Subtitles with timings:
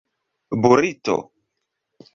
[0.61, 1.17] burito